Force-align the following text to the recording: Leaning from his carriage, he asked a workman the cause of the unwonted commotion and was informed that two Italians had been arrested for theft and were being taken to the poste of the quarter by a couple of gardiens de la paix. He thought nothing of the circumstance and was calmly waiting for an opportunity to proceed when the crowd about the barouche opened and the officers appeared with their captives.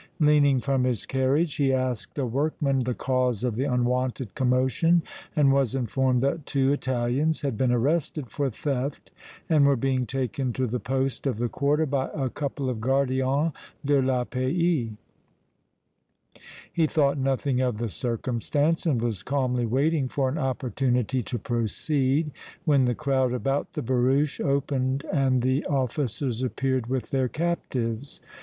Leaning 0.19 0.59
from 0.59 0.83
his 0.83 1.05
carriage, 1.05 1.57
he 1.57 1.71
asked 1.71 2.17
a 2.17 2.25
workman 2.25 2.79
the 2.85 2.93
cause 2.95 3.43
of 3.43 3.55
the 3.55 3.65
unwonted 3.65 4.33
commotion 4.33 5.03
and 5.35 5.53
was 5.53 5.75
informed 5.75 6.23
that 6.23 6.47
two 6.47 6.73
Italians 6.73 7.41
had 7.43 7.55
been 7.55 7.71
arrested 7.71 8.27
for 8.31 8.49
theft 8.49 9.11
and 9.47 9.63
were 9.63 9.75
being 9.75 10.07
taken 10.07 10.53
to 10.53 10.65
the 10.65 10.79
poste 10.79 11.27
of 11.27 11.37
the 11.37 11.47
quarter 11.47 11.85
by 11.85 12.09
a 12.15 12.31
couple 12.31 12.67
of 12.67 12.81
gardiens 12.81 13.53
de 13.85 14.01
la 14.01 14.23
paix. 14.23 14.89
He 16.73 16.87
thought 16.87 17.19
nothing 17.19 17.61
of 17.61 17.77
the 17.77 17.87
circumstance 17.89 18.87
and 18.87 18.99
was 19.03 19.21
calmly 19.21 19.67
waiting 19.67 20.09
for 20.09 20.29
an 20.29 20.37
opportunity 20.39 21.21
to 21.21 21.37
proceed 21.37 22.31
when 22.65 22.81
the 22.85 22.95
crowd 22.95 23.33
about 23.33 23.73
the 23.73 23.83
barouche 23.83 24.39
opened 24.39 25.03
and 25.13 25.43
the 25.43 25.63
officers 25.67 26.41
appeared 26.41 26.87
with 26.87 27.11
their 27.11 27.27
captives. 27.27 28.19